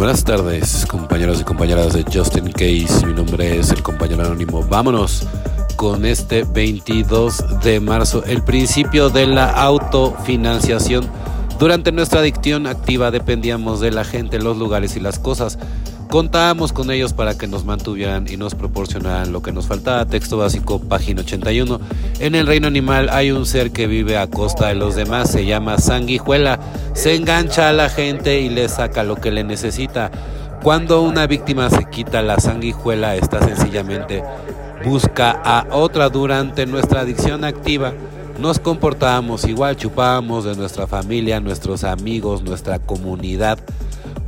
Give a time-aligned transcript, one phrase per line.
[0.00, 3.04] Buenas tardes, compañeros y compañeras de Justin Case.
[3.04, 4.62] Mi nombre es el compañero anónimo.
[4.62, 5.26] Vámonos
[5.76, 11.06] con este 22 de marzo, el principio de la autofinanciación.
[11.58, 15.58] Durante nuestra adicción activa dependíamos de la gente, los lugares y las cosas.
[16.10, 20.06] Contábamos con ellos para que nos mantuvieran y nos proporcionaran lo que nos faltaba.
[20.06, 21.80] Texto básico, página 81.
[22.18, 25.46] En el reino animal hay un ser que vive a costa de los demás, se
[25.46, 26.58] llama sanguijuela.
[26.94, 30.10] Se engancha a la gente y le saca lo que le necesita.
[30.64, 34.22] Cuando una víctima se quita la sanguijuela, está sencillamente
[34.84, 37.92] busca a otra durante nuestra adicción activa.
[38.38, 43.58] Nos comportábamos igual, chupábamos de nuestra familia, nuestros amigos, nuestra comunidad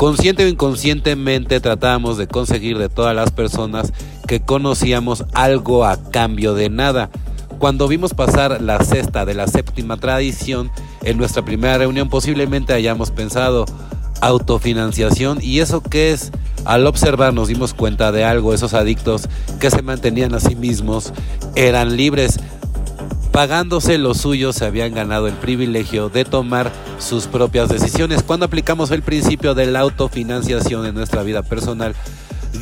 [0.03, 3.93] Consciente o inconscientemente tratábamos de conseguir de todas las personas
[4.27, 7.09] que conocíamos algo a cambio de nada.
[7.61, 10.73] Cuando vimos pasar la cesta de la séptima tradición
[11.05, 13.65] en nuestra primera reunión posiblemente hayamos pensado
[14.21, 16.33] autofinanciación y eso qué es
[16.65, 19.29] al observar nos dimos cuenta de algo, esos adictos
[19.61, 21.13] que se mantenían a sí mismos
[21.55, 22.41] eran libres,
[23.33, 28.23] pagándose lo suyo se habían ganado el privilegio de tomar sus propias decisiones.
[28.23, 31.97] Cuando aplicamos el principio de la autofinanciación en nuestra vida personal,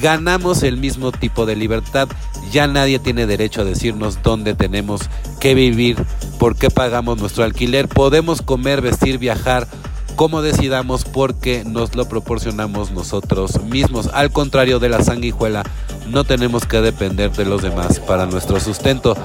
[0.00, 2.08] ganamos el mismo tipo de libertad.
[2.52, 5.02] Ya nadie tiene derecho a decirnos dónde tenemos
[5.40, 5.96] que vivir,
[6.38, 7.88] por qué pagamos nuestro alquiler.
[7.88, 9.66] Podemos comer, vestir, viajar
[10.14, 14.10] como decidamos porque nos lo proporcionamos nosotros mismos.
[14.12, 15.64] Al contrario de la sanguijuela,
[16.08, 19.16] no tenemos que depender de los demás para nuestro sustento.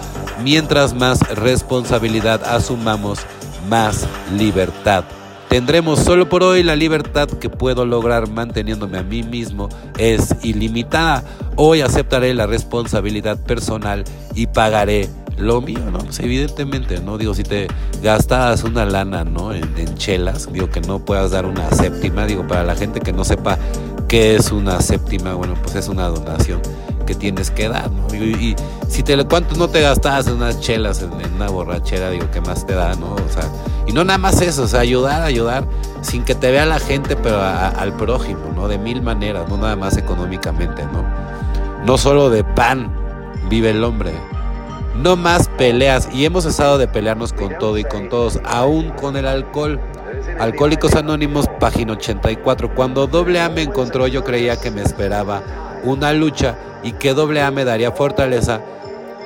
[0.43, 3.19] Mientras más responsabilidad asumamos,
[3.69, 4.05] más
[4.37, 5.03] libertad.
[5.49, 11.23] Tendremos solo por hoy la libertad que puedo lograr manteniéndome a mí mismo es ilimitada.
[11.55, 14.03] Hoy aceptaré la responsabilidad personal
[14.33, 15.99] y pagaré lo mío, ¿no?
[15.99, 17.17] Pues evidentemente, ¿no?
[17.17, 17.67] Digo, si te
[18.01, 19.53] gastas una lana, ¿no?
[19.53, 23.13] En, en, chelas, digo que no puedas dar una séptima, digo, para la gente que
[23.13, 23.57] no sepa
[24.07, 26.61] qué es una séptima, bueno, pues es una donación
[27.05, 28.07] que tienes que dar, ¿no?
[28.13, 28.55] Y,
[28.87, 32.65] si te cuánto no te gastabas en unas chelas, en, una borrachera, digo, ¿qué más
[32.65, 33.13] te da, no?
[33.13, 33.49] O sea,
[33.87, 35.65] y no nada más eso, o sea, ayudar, ayudar,
[36.01, 38.67] sin que te vea la gente, pero al prójimo, ¿no?
[38.67, 41.03] De mil maneras, no nada más económicamente, ¿no?
[41.85, 42.91] No solo de pan
[43.49, 44.11] vive el hombre,
[44.95, 49.17] no más peleas y hemos cesado de pelearnos con todo y con todos, aún con
[49.17, 49.79] el alcohol.
[50.39, 52.75] Alcohólicos Anónimos, página 84.
[52.75, 55.41] Cuando doble A me encontró yo creía que me esperaba
[55.83, 58.61] una lucha y que doble A me daría fortaleza,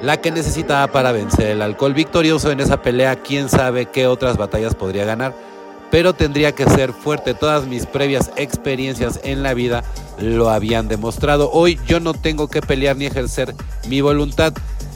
[0.03, 1.95] la que necesitaba para vencer el alcohol.
[1.95, 5.33] Victorioso en esa pelea, quién sabe qué otras batallas podría ganar,
[5.89, 7.33] pero tendría que ser fuerte.
[7.33, 9.83] Todas mis previas experiencias en la vida
[10.19, 11.49] lo habían demostrado.
[11.51, 13.55] Hoy yo no tengo que pelear ni ejercer
[13.87, 14.53] mi voluntad.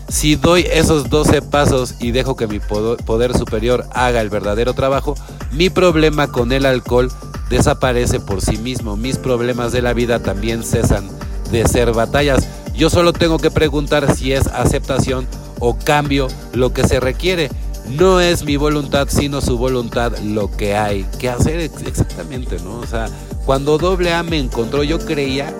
[0.10, 5.16] Si doy esos 12 pasos y dejo que mi poder superior haga el verdadero trabajo,
[5.54, 7.12] mi problema con el alcohol
[7.50, 8.98] desaparece por sí mismo.
[8.98, 11.08] Mis problemas de la vida también cesan
[11.52, 12.48] de ser batallas.
[12.76, 15.28] Yo solo tengo que preguntar si es aceptación
[15.60, 17.50] o cambio lo que se requiere.
[17.98, 22.80] No es mi voluntad, sino su voluntad lo que hay que hacer exactamente, ¿no?
[22.80, 23.06] O sea,
[23.46, 25.54] cuando doble A me encontró, yo creía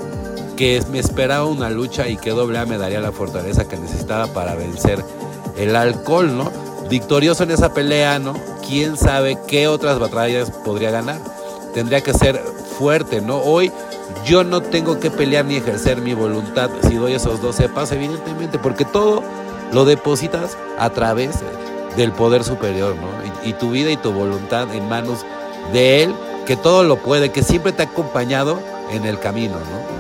[0.56, 4.28] que me esperaba una lucha y que doble A me daría la fortaleza que necesitaba
[4.28, 5.04] para vencer
[5.58, 6.52] el alcohol, ¿no?
[6.90, 8.34] Victorioso en esa pelea, ¿no?
[8.68, 11.20] ¿Quién sabe qué otras batallas podría ganar?
[11.74, 12.40] Tendría que ser
[12.78, 13.38] fuerte, ¿no?
[13.38, 13.72] Hoy
[14.26, 18.60] yo no tengo que pelear ni ejercer mi voluntad si doy esos 12 pasos, evidentemente,
[18.60, 19.24] porque todo
[19.72, 21.40] lo depositas a través
[21.98, 23.08] del poder superior, ¿no?
[23.48, 25.26] Y, tu vida y tu voluntad en manos
[25.72, 26.16] de Él,
[26.46, 28.60] que todo lo puede, que siempre te ha acompañado
[28.92, 29.93] en el camino, ¿no?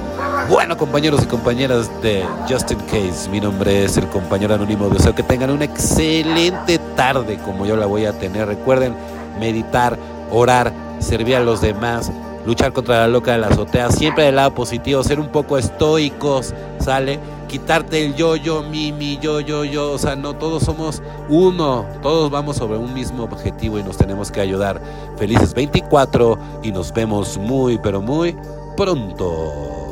[0.54, 4.88] Bueno, compañeros y compañeras de Justin Case, mi nombre es el compañero anónimo.
[4.88, 8.48] Deseo que tengan una excelente tarde como yo la voy a tener.
[8.48, 8.94] Recuerden
[9.40, 9.98] meditar,
[10.30, 12.12] orar, servir a los demás,
[12.46, 16.54] luchar contra la loca de la azotea, siempre del lado positivo, ser un poco estoicos,
[16.80, 17.20] ¿sale?
[17.48, 21.88] Quitarte el yo, yo, mi, mi, yo, yo, yo, o sea, no, todos somos uno,
[22.04, 24.80] todos vamos sobre un mismo objetivo y nos tenemos que ayudar.
[25.18, 28.38] Felices 24 y nos vemos muy, pero muy
[28.78, 29.83] pronto.